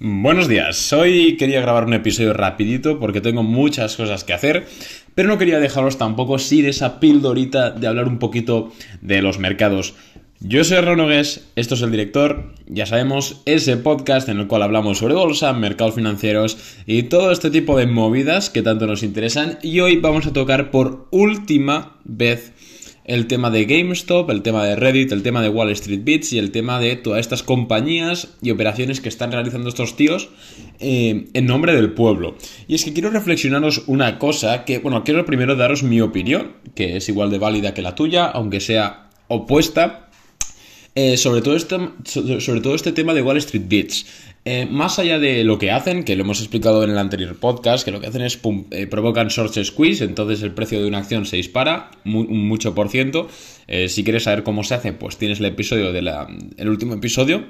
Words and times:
Buenos 0.00 0.46
días, 0.46 0.92
hoy 0.92 1.36
quería 1.36 1.60
grabar 1.60 1.84
un 1.84 1.92
episodio 1.92 2.32
rapidito 2.32 3.00
porque 3.00 3.20
tengo 3.20 3.42
muchas 3.42 3.96
cosas 3.96 4.22
que 4.22 4.32
hacer, 4.32 4.64
pero 5.16 5.26
no 5.26 5.38
quería 5.38 5.58
dejaros 5.58 5.98
tampoco 5.98 6.38
sin 6.38 6.66
esa 6.66 7.00
pildorita 7.00 7.72
de 7.72 7.88
hablar 7.88 8.06
un 8.06 8.20
poquito 8.20 8.70
de 9.00 9.22
los 9.22 9.40
mercados. 9.40 9.94
Yo 10.38 10.62
soy 10.62 10.82
Ronogues, 10.82 11.48
esto 11.56 11.74
es 11.74 11.82
el 11.82 11.90
director, 11.90 12.54
ya 12.68 12.86
sabemos, 12.86 13.42
ese 13.44 13.76
podcast 13.76 14.28
en 14.28 14.38
el 14.38 14.46
cual 14.46 14.62
hablamos 14.62 14.98
sobre 14.98 15.14
bolsa, 15.14 15.52
mercados 15.52 15.96
financieros 15.96 16.76
y 16.86 17.02
todo 17.04 17.32
este 17.32 17.50
tipo 17.50 17.76
de 17.76 17.88
movidas 17.88 18.50
que 18.50 18.62
tanto 18.62 18.86
nos 18.86 19.02
interesan. 19.02 19.58
Y 19.64 19.80
hoy 19.80 19.96
vamos 19.96 20.28
a 20.28 20.32
tocar 20.32 20.70
por 20.70 21.08
última 21.10 21.98
vez 22.04 22.52
el 23.08 23.26
tema 23.26 23.50
de 23.50 23.64
GameStop, 23.64 24.30
el 24.30 24.42
tema 24.42 24.64
de 24.66 24.76
Reddit, 24.76 25.10
el 25.12 25.22
tema 25.22 25.40
de 25.40 25.48
Wall 25.48 25.70
Street 25.70 26.04
Bits 26.04 26.34
y 26.34 26.38
el 26.38 26.50
tema 26.52 26.78
de 26.78 26.94
todas 26.94 27.20
estas 27.20 27.42
compañías 27.42 28.34
y 28.42 28.50
operaciones 28.50 29.00
que 29.00 29.08
están 29.08 29.32
realizando 29.32 29.70
estos 29.70 29.96
tíos 29.96 30.28
eh, 30.78 31.26
en 31.32 31.46
nombre 31.46 31.74
del 31.74 31.92
pueblo. 31.92 32.36
Y 32.68 32.74
es 32.74 32.84
que 32.84 32.92
quiero 32.92 33.10
reflexionaros 33.10 33.84
una 33.86 34.18
cosa 34.18 34.66
que, 34.66 34.78
bueno, 34.78 35.04
quiero 35.04 35.24
primero 35.24 35.56
daros 35.56 35.82
mi 35.82 36.02
opinión, 36.02 36.52
que 36.74 36.98
es 36.98 37.08
igual 37.08 37.30
de 37.30 37.38
válida 37.38 37.72
que 37.72 37.80
la 37.80 37.94
tuya, 37.94 38.26
aunque 38.26 38.60
sea 38.60 39.08
opuesta. 39.28 40.04
Eh, 40.94 41.16
sobre, 41.16 41.42
todo 41.42 41.54
este, 41.54 41.76
sobre 42.04 42.60
todo 42.60 42.74
este 42.74 42.92
tema 42.92 43.14
de 43.14 43.22
Wall 43.22 43.36
Street 43.36 43.68
Bits. 43.68 44.04
Eh, 44.50 44.64
más 44.64 44.98
allá 44.98 45.18
de 45.18 45.44
lo 45.44 45.58
que 45.58 45.70
hacen, 45.70 46.04
que 46.04 46.16
lo 46.16 46.22
hemos 46.22 46.38
explicado 46.40 46.82
en 46.82 46.88
el 46.88 46.96
anterior 46.96 47.36
podcast, 47.38 47.84
que 47.84 47.90
lo 47.90 48.00
que 48.00 48.06
hacen 48.06 48.22
es 48.22 48.40
eh, 48.70 48.86
provocan 48.86 49.28
short 49.28 49.52
squeeze, 49.62 50.02
entonces 50.02 50.42
el 50.42 50.52
precio 50.52 50.80
de 50.80 50.88
una 50.88 50.96
acción 50.96 51.26
se 51.26 51.36
dispara 51.36 51.90
un 52.06 52.48
mucho 52.48 52.74
por 52.74 52.88
ciento. 52.88 53.28
Eh, 53.66 53.90
si 53.90 54.04
quieres 54.04 54.22
saber 54.22 54.44
cómo 54.44 54.64
se 54.64 54.72
hace, 54.72 54.94
pues 54.94 55.18
tienes 55.18 55.40
el 55.40 55.44
episodio 55.44 55.92
del 55.92 56.10
el 56.56 56.68
último 56.70 56.94
episodio. 56.94 57.44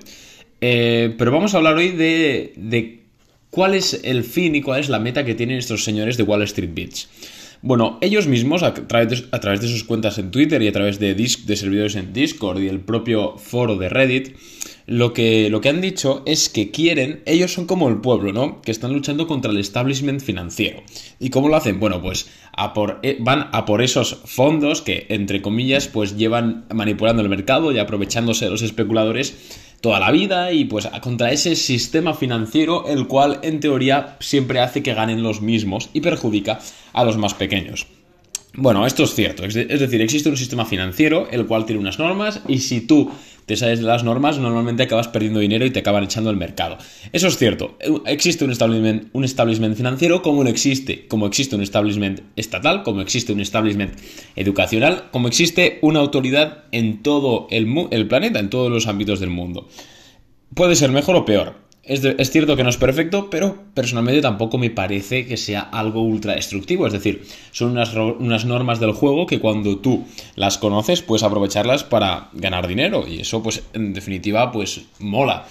pero 0.59 1.30
vamos 1.30 1.55
a 1.55 1.59
hablar 1.59 1.77
hoy 1.77 1.91
de, 1.91 2.52
de, 2.57 3.05
cuál 3.51 3.77
es 3.77 4.01
el 4.02 4.24
fin 4.24 4.57
y 4.57 4.62
cuál 4.62 4.80
es 4.80 4.88
la 4.88 4.99
meta 4.99 5.24
que 5.24 5.37
tienen 5.37 5.59
estos 5.59 5.85
señores 5.85 6.16
de 6.16 6.24
Wall 6.24 6.43
Street 6.43 6.71
Bits. 6.74 7.09
Bueno, 7.62 7.99
ellos 8.01 8.27
mismos, 8.27 8.65
a 8.65 8.74
través, 8.74 9.09
de, 9.09 9.29
a 9.30 9.38
través 9.38 9.60
de 9.60 9.68
sus 9.68 9.85
cuentas 9.85 10.18
en 10.18 10.33
Twitter 10.33 10.60
y 10.62 10.66
a 10.66 10.73
través 10.73 10.99
de, 10.99 11.15
de 11.15 11.57
servidores 11.57 11.95
en 11.95 12.12
Discord 12.12 12.60
y 12.60 12.66
el 12.66 12.80
propio 12.80 13.37
foro 13.37 13.77
de 13.77 13.88
Reddit, 13.88 14.37
lo 14.88 15.12
que, 15.12 15.50
lo 15.50 15.60
que 15.60 15.68
han 15.68 15.82
dicho 15.82 16.22
es 16.24 16.48
que 16.48 16.70
quieren, 16.70 17.22
ellos 17.26 17.52
son 17.52 17.66
como 17.66 17.90
el 17.90 17.98
pueblo, 17.98 18.32
¿no? 18.32 18.62
Que 18.62 18.70
están 18.70 18.94
luchando 18.94 19.26
contra 19.26 19.50
el 19.50 19.58
establishment 19.58 20.22
financiero. 20.22 20.82
¿Y 21.20 21.28
cómo 21.28 21.48
lo 21.48 21.56
hacen? 21.56 21.78
Bueno, 21.78 22.00
pues 22.00 22.30
a 22.56 22.72
por, 22.72 22.98
eh, 23.02 23.18
van 23.20 23.50
a 23.52 23.66
por 23.66 23.82
esos 23.82 24.22
fondos 24.24 24.80
que, 24.80 25.04
entre 25.10 25.42
comillas, 25.42 25.88
pues 25.88 26.16
llevan 26.16 26.64
manipulando 26.72 27.20
el 27.20 27.28
mercado 27.28 27.70
y 27.70 27.78
aprovechándose 27.78 28.46
de 28.46 28.50
los 28.50 28.62
especuladores 28.62 29.36
toda 29.82 30.00
la 30.00 30.10
vida 30.10 30.52
y 30.52 30.64
pues 30.64 30.88
contra 31.02 31.32
ese 31.32 31.54
sistema 31.54 32.14
financiero 32.14 32.88
el 32.88 33.06
cual 33.06 33.40
en 33.42 33.60
teoría 33.60 34.16
siempre 34.20 34.60
hace 34.60 34.82
que 34.82 34.94
ganen 34.94 35.22
los 35.22 35.42
mismos 35.42 35.90
y 35.92 36.00
perjudica 36.00 36.60
a 36.94 37.04
los 37.04 37.18
más 37.18 37.34
pequeños. 37.34 37.86
Bueno, 38.54 38.87
esto 38.87 39.04
es 39.04 39.15
cierto, 39.15 39.45
es 39.45 39.54
decir, 39.54 40.01
existe 40.01 40.29
un 40.29 40.37
sistema 40.37 40.65
financiero 40.65 41.29
el 41.30 41.46
cual 41.46 41.65
tiene 41.65 41.80
unas 41.80 41.99
normas 41.99 42.43
y 42.49 42.59
si 42.59 42.80
tú 42.80 43.10
te 43.49 43.57
sales 43.57 43.80
de 43.80 43.87
las 43.87 44.05
normas, 44.05 44.38
normalmente 44.38 44.82
acabas 44.82 45.09
perdiendo 45.09 45.40
dinero 45.40 45.65
y 45.65 45.71
te 45.71 45.79
acaban 45.79 46.05
echando 46.05 46.29
el 46.29 46.37
mercado. 46.37 46.77
Eso 47.13 47.29
es 47.29 47.38
cierto. 47.38 47.79
Existe 48.05 48.45
un 48.45 48.51
establishment, 48.51 49.09
un 49.15 49.74
financiero 49.74 50.21
como 50.21 50.45
no 50.45 50.51
existe, 50.51 51.07
como 51.09 51.27
existe 51.27 51.57
un 51.57 51.63
establishment 51.63 52.21
estatal, 52.37 52.82
como 52.82 53.01
existe 53.01 53.32
un 53.32 53.40
establishment 53.40 53.99
educacional, 54.37 55.05
como 55.12 55.29
existe 55.29 55.79
una 55.80 56.01
autoridad 56.01 56.65
en 56.73 57.02
todo 57.02 57.46
el, 57.51 57.88
el 57.90 58.07
planeta, 58.07 58.38
en 58.38 58.51
todos 58.51 58.71
los 58.71 58.87
ámbitos 58.87 59.18
del 59.18 59.30
mundo. 59.30 59.66
Puede 60.52 60.77
ser 60.77 60.90
mejor 60.90 61.16
o 61.16 61.24
peor. 61.24 61.68
Es, 61.88 62.30
cierto 62.30 62.54
que 62.54 62.62
no 62.62 62.68
es 62.68 62.76
perfecto, 62.76 63.30
pero 63.30 63.56
personalmente 63.72 64.20
tampoco 64.20 64.58
me 64.58 64.69
parece 64.69 65.26
que 65.26 65.38
sea 65.38 65.60
algo 65.60 66.03
ultra 66.03 66.34
destructivo. 66.34 66.86
Es 66.86 66.92
decir, 66.92 67.25
son 67.50 67.70
unas, 67.70 67.94
unas, 67.94 68.44
normas 68.44 68.78
del 68.78 68.92
juego 68.92 69.26
que 69.26 69.41
cuando 69.41 69.78
tú 69.78 70.04
las 70.37 70.59
conoces 70.59 71.00
puedes 71.00 71.22
aprovecharlas 71.22 71.84
para 71.84 72.28
ganar 72.34 72.69
dinero. 72.69 73.06
Y 73.09 73.21
eso, 73.21 73.43
pues, 73.43 73.62
en 73.72 73.94
definitiva, 73.94 74.53
pues 74.53 74.82
mola. 74.98 75.47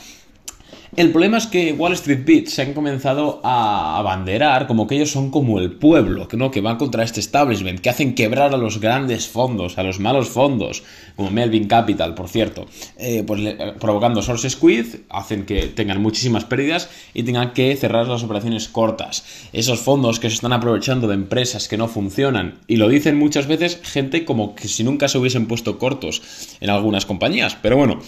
El 0.95 1.11
problema 1.11 1.37
es 1.37 1.47
que 1.47 1.73
Wall 1.73 1.93
Street 1.93 2.23
Beat 2.25 2.47
se 2.47 2.61
han 2.61 2.73
comenzado 2.73 3.41
a 3.43 3.97
abanderar 3.97 4.67
como 4.67 4.87
que 4.87 4.95
ellos 4.95 5.11
son 5.11 5.31
como 5.31 5.59
el 5.59 5.73
pueblo, 5.73 6.29
que 6.29 6.37
no, 6.37 6.49
que 6.49 6.61
van 6.61 6.77
contra 6.77 7.03
este 7.03 7.19
establishment, 7.19 7.81
que 7.81 7.89
hacen 7.89 8.15
quebrar 8.15 8.53
a 8.53 8.57
los 8.57 8.79
grandes 8.79 9.27
fondos, 9.27 9.77
a 9.77 9.83
los 9.83 9.99
malos 9.99 10.29
fondos, 10.29 10.83
como 11.17 11.29
Melvin 11.29 11.67
Capital, 11.67 12.15
por 12.15 12.29
cierto, 12.29 12.67
eh, 12.97 13.23
pues 13.27 13.41
provocando 13.79 14.21
source 14.21 14.49
squeeze, 14.49 15.01
hacen 15.09 15.45
que 15.45 15.67
tengan 15.67 16.01
muchísimas 16.01 16.45
pérdidas 16.45 16.89
y 17.13 17.23
tengan 17.23 17.51
que 17.51 17.75
cerrar 17.75 18.07
las 18.07 18.23
operaciones 18.23 18.69
cortas. 18.69 19.25
Esos 19.51 19.81
fondos 19.81 20.21
que 20.21 20.29
se 20.29 20.35
están 20.35 20.53
aprovechando 20.53 21.07
de 21.09 21.15
empresas 21.15 21.67
que 21.67 21.77
no 21.77 21.89
funcionan, 21.89 22.59
y 22.65 22.77
lo 22.77 22.87
dicen 22.87 23.17
muchas 23.17 23.47
veces 23.47 23.81
gente 23.83 24.23
como 24.23 24.55
que 24.55 24.69
si 24.69 24.85
nunca 24.85 25.09
se 25.09 25.17
hubiesen 25.17 25.47
puesto 25.47 25.77
cortos 25.77 26.21
en 26.61 26.69
algunas 26.69 27.05
compañías, 27.05 27.57
pero 27.61 27.75
bueno. 27.75 27.99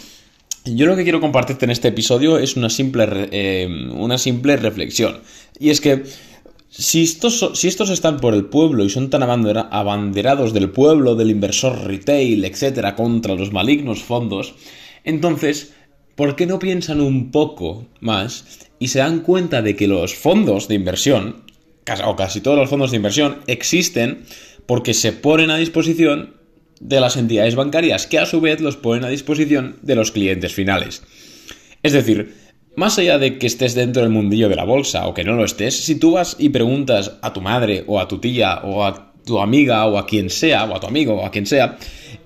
Yo 0.66 0.86
lo 0.86 0.96
que 0.96 1.03
quiero 1.03 1.22
compartirte 1.22 1.66
en 1.66 1.72
este 1.72 1.88
episodio 1.88 2.38
es 2.38 2.56
una 2.56 2.70
simple, 2.70 3.30
eh, 3.31 3.68
una 3.94 4.18
simple 4.18 4.58
reflexión. 4.58 5.20
Y 5.59 5.70
es 5.70 5.80
que 5.81 6.03
si 6.70 7.03
estos, 7.03 7.52
si 7.53 7.68
estos 7.68 7.90
están 7.90 8.20
por 8.20 8.34
el 8.34 8.46
pueblo 8.46 8.84
y 8.84 8.90
son 8.90 9.09
tan 9.09 9.24
abanderados 9.24 10.53
del 10.53 10.69
pueblo, 10.69 11.16
del 11.16 11.31
inversor 11.31 11.86
retail, 11.86 12.46
etcétera, 12.46 12.96
contra 12.96 13.36
los 13.36 13.52
malignos 13.52 14.03
fondos, 14.03 14.53
entonces, 15.03 15.74
¿por 16.16 16.36
qué 16.36 16.46
no 16.46 16.59
piensan 16.59 17.02
un 17.02 17.31
poco 17.31 17.88
más 18.02 18.69
y 18.80 18.90
se 18.90 19.00
dan 19.00 19.22
cuenta 19.22 19.62
de 19.62 19.75
que 19.75 19.88
los 19.88 20.14
fondos 20.14 20.68
de 20.68 20.75
inversión, 20.75 21.44
o 22.06 22.16
casi 22.16 22.42
todos 22.42 22.58
los 22.58 22.69
fondos 22.69 22.92
de 22.92 22.98
inversión, 22.98 23.40
existen 23.48 24.25
porque 24.66 24.94
se 24.94 25.14
ponen 25.14 25.50
a 25.50 25.58
disposición 25.58 26.38
de 26.79 27.00
las 27.00 27.17
entidades 27.17 27.56
bancarias 27.56 28.07
que 28.07 28.19
a 28.19 28.25
su 28.25 28.41
vez 28.41 28.62
los 28.62 28.78
ponen 28.78 29.06
a 29.06 29.09
disposición 29.09 29.78
de 29.81 29.95
los 29.95 30.12
clientes 30.12 30.53
finales. 30.53 31.03
Es 31.84 31.94
decir, 31.94 32.35
más 32.75 32.97
allá 32.97 33.17
de 33.17 33.38
que 33.38 33.47
estés 33.47 33.75
dentro 33.75 34.01
del 34.01 34.12
mundillo 34.12 34.50
de 34.50 34.56
la 34.56 34.63
bolsa 34.63 35.07
o 35.07 35.13
que 35.13 35.23
no 35.23 35.34
lo 35.34 35.45
estés, 35.45 35.75
si 35.75 35.95
tú 35.95 36.12
vas 36.12 36.35
y 36.39 36.50
preguntas 36.50 37.18
a 37.22 37.34
tu 37.34 37.41
madre 37.41 37.84
o 37.88 38.00
a 38.00 38.07
tu 38.07 38.19
tía 38.19 38.62
o 38.63 38.85
a 38.85 39.13
tu 39.25 39.39
amiga 39.39 39.85
o 39.85 39.97
a 39.97 40.06
quien 40.06 40.29
sea, 40.29 40.66
o 40.66 40.75
a 40.75 40.79
tu 40.79 40.88
amigo 40.88 41.16
o 41.16 41.25
a 41.25 41.31
quien 41.31 41.45
sea, 41.45 41.78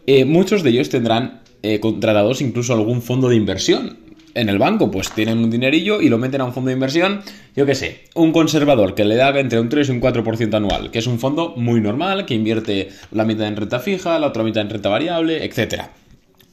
eh, 0.06 0.25
muchos 0.25 0.63
de 0.63 0.69
ellos 0.69 0.90
tendrán 0.90 1.42
eh, 1.63 1.80
contratados 1.80 2.42
incluso 2.42 2.74
algún 2.74 3.02
fondo 3.02 3.30
de 3.30 3.36
inversión 3.36 4.03
en 4.36 4.50
el 4.50 4.58
banco, 4.58 4.90
pues 4.90 5.12
tienen 5.12 5.40
un 5.40 5.50
dinerillo 5.50 6.02
y 6.02 6.10
lo 6.10 6.18
meten 6.18 6.42
a 6.42 6.46
un 6.46 6.54
fondo 6.54 6.70
de 6.70 6.74
inversión, 6.74 7.22
yo 7.56 7.66
qué 7.66 7.76
sé, 7.76 8.06
un 8.16 8.32
conservador 8.32 8.96
que 8.96 9.06
le 9.06 9.16
da 9.16 9.38
entre 9.40 9.60
un 9.60 9.70
3 9.70 9.90
y 9.90 9.92
un 9.92 10.02
4% 10.02 10.54
anual, 10.54 10.92
que 10.92 11.00
es 11.00 11.08
un 11.08 11.20
fondo 11.20 11.54
muy 11.56 11.82
normal, 11.82 12.26
que 12.26 12.34
invierte 12.34 12.90
la 13.12 13.26
mitad 13.26 13.48
en 13.48 13.56
renta 13.56 13.80
fija, 13.80 14.18
la 14.20 14.28
otra 14.28 14.44
mitad 14.44 14.64
en 14.64 14.70
renta 14.70 14.90
variable, 14.90 15.46
etc. 15.46 15.84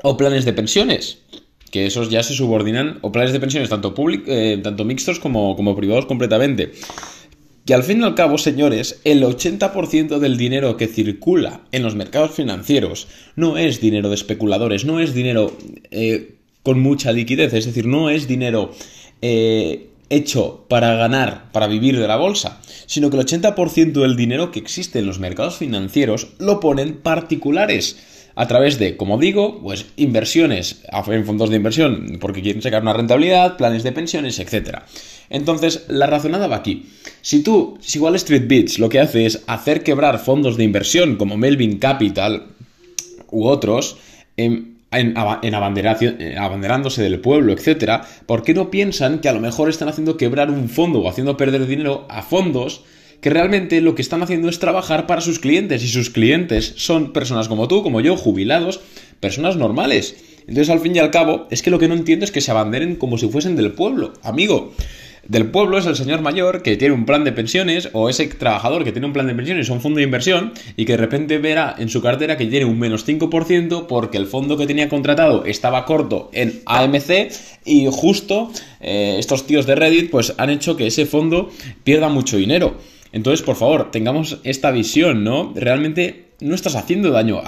O 0.03 0.17
planes 0.17 0.45
de 0.45 0.53
pensiones, 0.53 1.19
que 1.71 1.87
esos 1.87 2.11
ya 2.11 2.23
se 2.23 2.35
subordinan, 2.35 2.99
o 3.01 3.13
planes 3.13 3.33
de 3.33 3.41
pensiones 3.41 3.69
tanto, 3.69 3.95
eh, 4.27 4.61
tanto 4.63 4.85
mixtos 4.85 5.21
como, 5.21 5.57
como 5.57 5.77
privados 5.77 6.07
completamente. 6.07 6.73
Que 7.65 7.75
al 7.75 7.85
fin 7.85 8.01
y 8.01 8.05
al 8.05 8.15
cabo, 8.15 8.39
señores, 8.39 9.01
el 9.05 9.23
80% 9.23 10.19
del 10.19 10.37
dinero 10.37 10.77
que 10.77 10.89
circula 10.89 11.61
en 11.73 11.83
los 11.83 11.95
mercados 11.95 12.33
financieros 12.33 13.07
no 13.37 13.59
es 13.59 13.81
dinero 13.81 14.09
de 14.09 14.15
especuladores, 14.15 14.85
no 14.85 14.99
es 14.99 15.15
dinero 15.15 15.57
eh, 15.91 16.40
con 16.63 16.81
mucha 16.81 17.13
liquidez, 17.13 17.53
es 17.55 17.67
decir, 17.67 17.87
no 17.87 18.11
es 18.11 18.29
dinero 18.29 18.73
eh, 19.23 19.91
hecho 20.11 20.67
para 20.69 20.95
ganar, 20.95 21.51
para 21.53 21.67
vivir 21.67 21.99
de 21.99 22.09
la 22.09 22.17
bolsa, 22.17 22.61
sino 22.87 23.11
que 23.11 23.17
el 23.17 23.27
80% 23.27 23.93
del 23.93 24.17
dinero 24.17 24.51
que 24.51 24.59
existe 24.59 24.99
en 24.99 25.07
los 25.07 25.21
mercados 25.21 25.57
financieros 25.57 26.29
lo 26.39 26.61
ponen 26.61 26.99
particulares 26.99 27.97
a 28.35 28.47
través 28.47 28.79
de, 28.79 28.97
como 28.97 29.19
digo, 29.19 29.61
pues 29.61 29.87
inversiones 29.97 30.83
en 31.07 31.27
fondos 31.27 31.51
de 31.51 31.57
inversión 31.57 32.19
porque 32.21 32.43
quieren 32.43 32.63
sacar 32.63 32.83
una 32.83 32.93
rentabilidad, 32.93 33.57
planes 33.57 33.83
de 33.83 33.93
pensiones, 33.93 34.39
etc. 34.39 34.79
Entonces, 35.29 35.85
la 35.89 36.07
razonada 36.07 36.47
va 36.47 36.57
aquí. 36.57 36.87
Si 37.23 37.43
tú, 37.43 37.77
si 37.81 37.99
Wall 37.99 38.17
Street 38.17 38.47
Bits 38.47 38.79
lo 38.79 38.89
que 38.89 39.01
hace 39.01 39.27
es 39.27 39.43
hacer 39.47 39.83
quebrar 39.83 40.19
fondos 40.19 40.57
de 40.57 40.65
inversión 40.65 41.17
como 41.17 41.37
Melvin 41.37 41.79
Capital 41.79 42.47
u 43.31 43.47
otros, 43.47 43.97
em, 44.37 44.70
en, 44.93 45.15
eh, 45.17 46.37
abanderándose 46.39 47.03
del 47.03 47.21
pueblo, 47.21 47.53
etcétera, 47.53 48.07
¿por 48.27 48.43
qué 48.43 48.55
no 48.55 48.71
piensan 48.71 49.21
que 49.21 49.29
a 49.29 49.33
lo 49.33 49.41
mejor 49.41 49.69
están 49.69 49.89
haciendo 49.89 50.17
quebrar 50.17 50.51
un 50.51 50.69
fondo 50.69 51.01
o 51.01 51.09
haciendo 51.09 51.37
perder 51.37 51.67
dinero 51.67 52.07
a 52.09 52.23
fondos 52.23 52.85
que 53.21 53.31
realmente 53.31 53.81
lo 53.81 53.95
que 53.95 54.03
están 54.03 54.23
haciendo 54.23 54.49
es 54.49 54.59
trabajar 54.59 55.07
para 55.07 55.21
sus 55.21 55.39
clientes 55.39 55.85
y 55.85 55.89
sus 55.89 56.11
clientes 56.11 56.73
son 56.77 57.13
personas 57.13 57.49
como 57.49 57.69
tú, 57.69 57.83
como 57.83 58.01
yo, 58.01 58.17
jubilados, 58.17 58.81
personas 59.21 59.57
normales. 59.57 60.17
Entonces, 60.47 60.71
al 60.71 60.81
fin 60.81 60.97
y 60.97 60.99
al 60.99 61.11
cabo, 61.11 61.47
es 61.51 61.63
que 61.63 61.71
lo 61.71 61.79
que 61.79 61.87
no 61.87 61.95
entiendo 61.95 62.25
es 62.25 62.33
que 62.33 62.41
se 62.41 62.51
abanderen 62.51 62.97
como 62.97 63.19
si 63.19 63.29
fuesen 63.29 63.57
del 63.57 63.73
pueblo. 63.73 64.15
Amigo, 64.23 64.73
del 65.31 65.47
pueblo 65.47 65.79
es 65.79 65.87
el 65.87 65.95
señor 65.95 66.23
mayor 66.23 66.61
que 66.61 66.77
tiene 66.77 66.93
un 66.93 67.07
plan 67.07 67.23
de 67.23 67.31
pensiones 67.31 67.89
o 67.93 68.09
ese 68.09 68.27
trabajador 68.27 68.83
que 68.83 68.91
tiene 68.91 69.07
un 69.07 69.13
plan 69.13 69.29
de 69.29 69.35
pensiones 69.37 69.71
o 69.71 69.75
un 69.75 69.81
fondo 69.81 69.99
de 69.99 70.03
inversión 70.03 70.53
y 70.77 70.85
que 70.87 70.95
de 70.95 70.99
repente 70.99 71.39
verá 71.39 71.77
en 71.79 71.89
su 71.89 72.03
cartera 72.03 72.37
que 72.37 72.47
tiene 72.47 72.65
un 72.65 72.81
menos 72.81 73.07
5% 73.07 73.87
porque 73.87 74.19
el 74.19 74.27
fondo 74.27 74.57
que 74.57 74.67
tenía 74.67 74.89
contratado 74.89 75.45
estaba 75.45 75.85
corto 75.85 76.31
en 76.33 76.63
AMC 76.67 77.31
y 77.65 77.87
justo 77.93 78.51
eh, 78.81 79.19
estos 79.21 79.47
tíos 79.47 79.67
de 79.67 79.77
Reddit 79.77 80.11
pues 80.11 80.35
han 80.37 80.51
hecho 80.51 80.77
que 80.77 80.89
ese 80.89 81.07
fondo 81.07 81.49
pierda 81.85 82.09
mucho 82.09 82.37
dinero. 82.37 82.79
Entonces, 83.13 83.43
por 83.43 83.55
favor, 83.55 83.93
tengamos 83.93 84.39
esta 84.43 84.73
visión, 84.73 85.23
¿no? 85.23 85.53
Realmente 85.55 86.31
no 86.41 86.57
estás 86.57 86.75
haciendo 86.75 87.11
daño. 87.11 87.41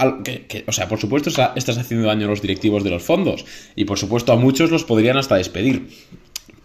o 0.67 0.71
sea, 0.71 0.87
por 0.87 0.99
supuesto 0.99 1.29
estás 1.29 1.77
haciendo 1.77 2.07
daño 2.07 2.27
a 2.27 2.29
los 2.29 2.41
directivos 2.41 2.85
de 2.85 2.91
los 2.91 3.03
fondos. 3.03 3.45
Y 3.75 3.83
por 3.83 3.97
supuesto 3.97 4.31
a 4.31 4.37
muchos 4.37 4.71
los 4.71 4.85
podrían 4.85 5.17
hasta 5.17 5.35
despedir. 5.35 5.89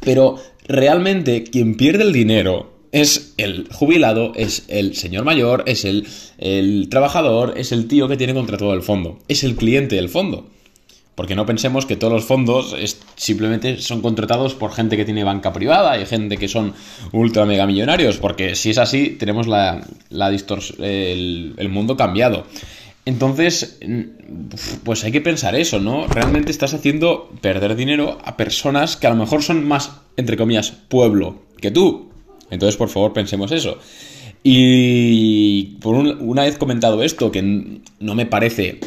Pero 0.08 0.36
realmente 0.66 1.44
quien 1.44 1.76
pierde 1.76 2.02
el 2.02 2.14
dinero 2.14 2.72
es 2.92 3.34
el 3.36 3.68
jubilado, 3.70 4.32
es 4.36 4.64
el 4.68 4.96
señor 4.96 5.26
mayor, 5.26 5.64
es 5.66 5.84
el, 5.84 6.06
el 6.38 6.88
trabajador, 6.88 7.52
es 7.58 7.72
el 7.72 7.88
tío 7.88 8.08
que 8.08 8.16
tiene 8.16 8.32
contratado 8.32 8.72
el 8.72 8.80
fondo. 8.80 9.18
Es 9.28 9.44
el 9.44 9.54
cliente 9.54 9.96
del 9.96 10.08
fondo. 10.08 10.46
Porque 11.14 11.34
no 11.34 11.44
pensemos 11.44 11.84
que 11.84 11.96
todos 11.96 12.14
los 12.14 12.24
fondos 12.24 12.74
simplemente 13.16 13.82
son 13.82 14.00
contratados 14.00 14.54
por 14.54 14.72
gente 14.72 14.96
que 14.96 15.04
tiene 15.04 15.24
banca 15.24 15.52
privada 15.52 16.00
y 16.00 16.06
gente 16.06 16.38
que 16.38 16.48
son 16.48 16.72
ultra 17.12 17.44
mega 17.44 17.66
millonarios. 17.66 18.16
Porque 18.16 18.54
si 18.54 18.70
es 18.70 18.78
así, 18.78 19.10
tenemos 19.10 19.46
la, 19.46 19.86
la 20.08 20.28
el, 20.30 21.52
el 21.54 21.68
mundo 21.68 21.98
cambiado. 21.98 22.46
Entonces, 23.08 23.78
pues 24.84 25.02
hay 25.02 25.12
que 25.12 25.22
pensar 25.22 25.56
eso, 25.56 25.80
¿no? 25.80 26.06
Realmente 26.08 26.50
estás 26.50 26.74
haciendo 26.74 27.30
perder 27.40 27.74
dinero 27.74 28.18
a 28.22 28.36
personas 28.36 28.98
que 28.98 29.06
a 29.06 29.10
lo 29.10 29.16
mejor 29.16 29.42
son 29.42 29.66
más, 29.66 29.92
entre 30.18 30.36
comillas, 30.36 30.72
pueblo 30.90 31.36
que 31.58 31.70
tú. 31.70 32.10
Entonces, 32.50 32.76
por 32.76 32.90
favor, 32.90 33.14
pensemos 33.14 33.50
eso. 33.50 33.78
Y 34.42 35.78
por 35.80 35.94
una 35.94 36.42
vez 36.42 36.58
comentado 36.58 37.02
esto, 37.02 37.32
que 37.32 37.80
no 37.98 38.14
me 38.14 38.26
parece 38.26 38.78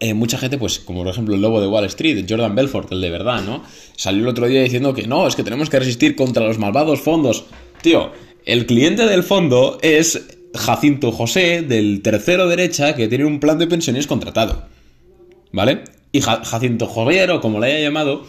eh, 0.00 0.14
mucha 0.14 0.36
gente, 0.36 0.58
pues 0.58 0.80
como 0.80 1.04
por 1.04 1.12
ejemplo 1.12 1.36
el 1.36 1.40
lobo 1.40 1.60
de 1.60 1.68
Wall 1.68 1.84
Street, 1.84 2.26
Jordan 2.28 2.56
Belfort, 2.56 2.90
el 2.90 3.00
de 3.00 3.10
verdad, 3.10 3.40
¿no? 3.44 3.62
Salió 3.94 4.22
el 4.22 4.28
otro 4.28 4.48
día 4.48 4.64
diciendo 4.64 4.94
que 4.94 5.06
no, 5.06 5.28
es 5.28 5.36
que 5.36 5.44
tenemos 5.44 5.70
que 5.70 5.78
resistir 5.78 6.16
contra 6.16 6.44
los 6.44 6.58
malvados 6.58 7.02
fondos. 7.02 7.44
Tío, 7.82 8.10
el 8.44 8.66
cliente 8.66 9.06
del 9.06 9.22
fondo 9.22 9.78
es 9.80 10.37
Jacinto 10.54 11.12
José, 11.12 11.62
del 11.62 12.02
tercero 12.02 12.48
derecha, 12.48 12.94
que 12.94 13.08
tiene 13.08 13.24
un 13.24 13.40
plan 13.40 13.58
de 13.58 13.66
pensiones 13.66 14.06
contratado. 14.06 14.66
¿Vale? 15.52 15.84
Y 16.12 16.20
Jacinto 16.20 16.86
Jovier, 16.86 17.30
o 17.30 17.40
como 17.40 17.60
le 17.60 17.66
haya 17.66 17.80
llamado, 17.80 18.24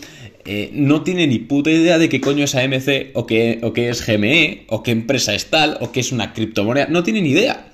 eh, 0.46 0.72
no 0.74 1.04
tiene 1.04 1.28
ni 1.28 1.40
puta 1.40 1.70
idea 1.70 1.98
de 1.98 2.10
qué 2.10 2.20
coño 2.20 2.44
es 2.44 2.56
AMC, 2.56 3.12
o 3.14 3.26
qué, 3.26 3.60
o 3.62 3.74
qué 3.74 3.90
es 3.90 4.06
GME, 4.06 4.66
o 4.68 4.84
qué 4.84 4.92
empresa 4.92 5.34
es 5.34 5.50
tal, 5.50 5.78
o 5.82 5.92
qué 5.92 6.00
es 6.02 6.12
una 6.12 6.34
criptomoneda. 6.34 6.88
No 6.88 7.04
tiene 7.04 7.22
ni 7.22 7.30
idea. 7.30 7.68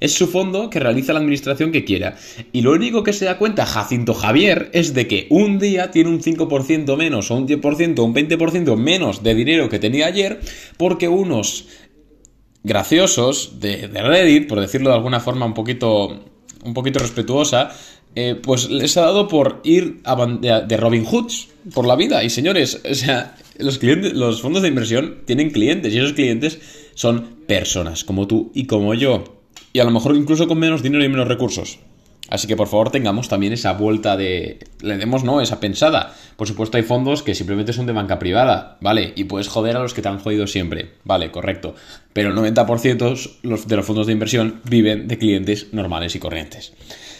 Es 0.00 0.14
su 0.14 0.26
fondo 0.26 0.68
que 0.68 0.80
realiza 0.80 1.12
la 1.12 1.20
administración 1.20 1.70
que 1.70 1.84
quiera. 1.84 2.16
Y 2.50 2.62
lo 2.62 2.72
único 2.72 3.04
que 3.04 3.12
se 3.12 3.24
da 3.24 3.38
cuenta 3.38 3.66
Jacinto 3.66 4.14
Javier 4.14 4.68
es 4.72 4.94
de 4.94 5.06
que 5.06 5.28
un 5.30 5.60
día 5.60 5.92
tiene 5.92 6.10
un 6.10 6.20
5% 6.20 6.96
menos, 6.96 7.30
o 7.30 7.36
un 7.36 7.46
10%, 7.46 7.98
o 8.00 8.04
un 8.04 8.12
20% 8.12 8.76
menos 8.76 9.22
de 9.22 9.34
dinero 9.36 9.68
que 9.68 9.78
tenía 9.78 10.06
ayer, 10.06 10.40
porque 10.76 11.06
unos 11.06 11.68
graciosos 12.64 13.60
de, 13.60 13.88
Reddit, 13.88 14.48
por 14.48 14.60
decirlo 14.60 14.90
de 14.90 14.96
alguna 14.96 15.20
forma 15.20 15.46
un 15.46 15.54
poquito, 15.54 16.20
un 16.64 16.74
poquito 16.74 16.98
respetuosa, 16.98 17.70
eh, 18.14 18.38
pues 18.40 18.70
les 18.70 18.96
ha 18.96 19.02
dado 19.02 19.28
por 19.28 19.60
ir 19.64 20.02
de, 20.02 20.76
Robin 20.76 21.04
Hoods 21.04 21.48
por 21.74 21.86
la 21.86 21.96
vida. 21.96 22.22
Y 22.22 22.30
señores, 22.30 22.80
o 22.88 22.94
sea, 22.94 23.36
los, 23.58 23.78
clientes, 23.78 24.12
los 24.12 24.42
fondos 24.42 24.62
de 24.62 24.68
inversión 24.68 25.22
tienen 25.24 25.50
clientes 25.50 25.92
y 25.92 25.98
esos 25.98 26.12
clientes 26.12 26.60
son 26.94 27.38
personas 27.46 28.04
como 28.04 28.26
tú 28.26 28.50
y 28.54 28.66
como 28.66 28.94
yo 28.94 29.24
y 29.72 29.80
a 29.80 29.84
lo 29.84 29.90
mejor 29.90 30.14
incluso 30.16 30.46
con 30.46 30.58
menos 30.58 30.82
dinero 30.82 31.04
y 31.04 31.08
menos 31.08 31.28
recursos. 31.28 31.78
Así 32.28 32.46
que 32.46 32.56
por 32.56 32.68
favor 32.68 32.90
tengamos 32.90 33.28
también 33.28 33.52
esa 33.52 33.72
vuelta 33.72 34.16
de... 34.16 34.58
Le 34.80 34.96
demos, 34.96 35.22
¿no? 35.22 35.40
Esa 35.40 35.60
pensada. 35.60 36.14
Por 36.36 36.48
supuesto 36.48 36.76
hay 36.76 36.82
fondos 36.82 37.22
que 37.22 37.34
simplemente 37.34 37.72
son 37.72 37.86
de 37.86 37.92
banca 37.92 38.18
privada, 38.18 38.78
¿vale? 38.80 39.12
Y 39.16 39.24
puedes 39.24 39.48
joder 39.48 39.76
a 39.76 39.80
los 39.80 39.92
que 39.92 40.02
te 40.02 40.08
han 40.08 40.18
jodido 40.18 40.46
siempre, 40.46 40.92
¿vale? 41.04 41.30
Correcto. 41.30 41.74
Pero 42.12 42.30
el 42.30 42.36
90% 42.36 43.64
de 43.66 43.76
los 43.76 43.86
fondos 43.86 44.06
de 44.06 44.12
inversión 44.12 44.60
viven 44.64 45.08
de 45.08 45.18
clientes 45.18 45.72
normales 45.72 46.14
y 46.14 46.20
corrientes. 46.20 46.72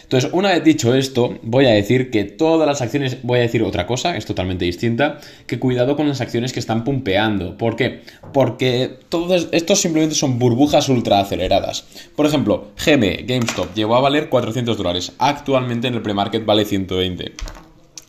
Entonces, 0.03 0.29
una 0.33 0.49
vez 0.49 0.63
dicho 0.63 0.93
esto, 0.93 1.39
voy 1.41 1.65
a 1.65 1.71
decir 1.71 2.11
que 2.11 2.23
todas 2.23 2.67
las 2.67 2.81
acciones, 2.81 3.17
voy 3.23 3.39
a 3.39 3.43
decir 3.43 3.63
otra 3.63 3.87
cosa, 3.87 4.15
es 4.15 4.25
totalmente 4.25 4.65
distinta, 4.65 5.19
que 5.47 5.57
cuidado 5.57 5.95
con 5.95 6.07
las 6.07 6.21
acciones 6.21 6.53
que 6.53 6.59
están 6.59 6.83
pumpeando. 6.83 7.57
¿Por 7.57 7.75
qué? 7.75 8.01
Porque 8.31 8.99
todos 9.09 9.47
estos 9.51 9.81
simplemente 9.81 10.13
son 10.13 10.37
burbujas 10.37 10.87
ultra 10.89 11.19
aceleradas. 11.19 11.85
Por 12.15 12.27
ejemplo, 12.27 12.73
GM, 12.85 13.25
GameStop, 13.25 13.73
llegó 13.73 13.95
a 13.95 14.01
valer 14.01 14.29
400 14.29 14.77
Actualmente 15.17 15.87
en 15.87 15.95
el 15.95 16.01
premarket 16.01 16.45
vale 16.45 16.65
120. 16.65 17.33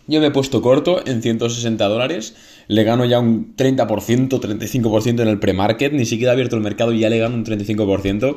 Yo 0.06 0.20
me 0.20 0.26
he 0.26 0.30
puesto 0.30 0.60
corto 0.60 1.06
en 1.06 1.22
160 1.22 1.82
dólares, 1.86 2.34
le 2.68 2.84
gano 2.84 3.06
ya 3.06 3.20
un 3.20 3.56
30%, 3.56 4.28
35% 4.28 5.20
en 5.22 5.28
el 5.28 5.38
premarket, 5.38 5.92
ni 5.92 6.04
siquiera 6.04 6.32
he 6.32 6.34
abierto 6.34 6.56
el 6.56 6.62
mercado 6.62 6.92
y 6.92 7.00
ya 7.00 7.08
le 7.08 7.18
gano 7.18 7.36
un 7.36 7.44
35%. 7.44 8.36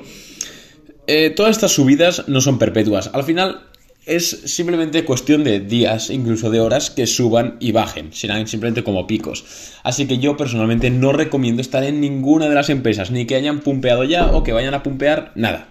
Eh, 1.07 1.29
todas 1.31 1.51
estas 1.51 1.71
subidas 1.71 2.27
no 2.27 2.39
son 2.39 2.57
perpetuas. 2.57 3.09
Al 3.13 3.25
final 3.25 3.67
es 4.05 4.29
simplemente 4.45 5.03
cuestión 5.03 5.43
de 5.43 5.59
días, 5.59 6.09
incluso 6.09 6.49
de 6.49 6.61
horas, 6.61 6.89
que 6.89 7.05
suban 7.05 7.57
y 7.59 7.73
bajen. 7.73 8.13
Serán 8.13 8.47
simplemente 8.47 8.83
como 8.83 9.05
picos. 9.05 9.43
Así 9.83 10.07
que 10.07 10.19
yo 10.19 10.37
personalmente 10.37 10.89
no 10.89 11.11
recomiendo 11.11 11.61
estar 11.61 11.83
en 11.83 11.99
ninguna 11.99 12.47
de 12.47 12.55
las 12.55 12.69
empresas, 12.69 13.11
ni 13.11 13.25
que 13.25 13.35
hayan 13.35 13.59
pumpeado 13.59 14.05
ya 14.05 14.27
o 14.27 14.43
que 14.43 14.53
vayan 14.53 14.73
a 14.73 14.83
pumpear 14.83 15.33
nada. 15.35 15.67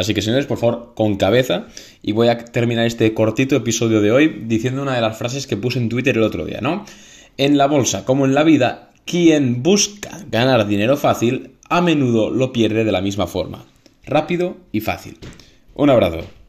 Así 0.00 0.14
que 0.14 0.22
señores, 0.22 0.46
por 0.46 0.58
favor, 0.58 0.92
con 0.94 1.16
cabeza. 1.16 1.66
Y 2.02 2.12
voy 2.12 2.28
a 2.28 2.38
terminar 2.38 2.86
este 2.86 3.14
cortito 3.14 3.56
episodio 3.56 4.00
de 4.00 4.10
hoy 4.10 4.44
diciendo 4.46 4.82
una 4.82 4.94
de 4.94 5.00
las 5.00 5.16
frases 5.16 5.46
que 5.46 5.56
puse 5.56 5.78
en 5.78 5.88
Twitter 5.88 6.16
el 6.16 6.22
otro 6.22 6.44
día, 6.44 6.60
¿no? 6.60 6.84
En 7.36 7.56
la 7.58 7.66
bolsa, 7.66 8.04
como 8.04 8.24
en 8.26 8.34
la 8.34 8.42
vida, 8.42 8.90
quien 9.04 9.62
busca 9.62 10.24
ganar 10.30 10.66
dinero 10.66 10.96
fácil, 10.96 11.52
a 11.68 11.80
menudo 11.80 12.30
lo 12.30 12.52
pierde 12.52 12.84
de 12.84 12.92
la 12.92 13.00
misma 13.00 13.26
forma 13.26 13.64
rápido 14.10 14.56
y 14.72 14.80
fácil. 14.80 15.18
Un 15.74 15.90
abrazo. 15.90 16.39